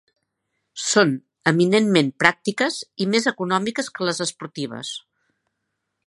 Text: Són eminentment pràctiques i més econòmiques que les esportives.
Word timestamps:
Són 0.83 1.11
eminentment 1.51 2.09
pràctiques 2.23 2.79
i 3.05 3.09
més 3.15 3.29
econòmiques 3.33 3.91
que 3.99 4.07
les 4.11 4.23
esportives. 4.29 4.95